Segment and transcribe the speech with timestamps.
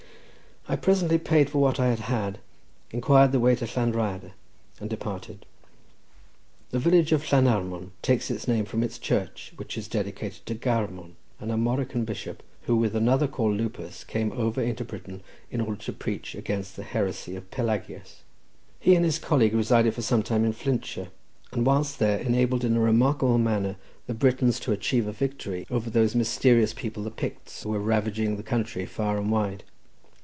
[0.69, 2.37] I presently paid for what I had had,
[2.91, 4.31] inquired the way to Llan Rhyadr,
[4.79, 5.45] and departed.
[6.69, 11.15] The village of Llanarmon takes its name from its church, which is dedicated to Garmon,
[11.41, 15.91] an Armorican bishop, who, with another called Lupus, came over into Britain in order to
[15.91, 18.21] preach against the heresy of Pelagius.
[18.79, 21.09] He and his colleague resided for some time in Flintshire,
[21.51, 23.75] and whilst there enabled, in a remarkable manner,
[24.05, 28.37] the Britons to achieve a victory over those mysterious people the Picts, who were ravaging
[28.37, 29.63] the country far and wide.